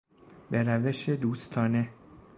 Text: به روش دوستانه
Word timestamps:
به 0.51 0.63
روش 0.63 1.09
دوستانه 1.09 1.89